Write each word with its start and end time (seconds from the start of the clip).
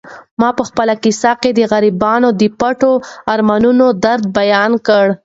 ما 0.39 0.49
په 0.57 0.63
خپله 0.69 0.93
کیسه 1.03 1.31
کې 1.41 1.49
د 1.53 1.59
غریبانو 1.71 2.29
د 2.39 2.43
پټو 2.59 2.93
ارمانونو 3.33 3.85
درد 4.05 4.23
بیان 4.37 4.71
کړ. 4.87 5.05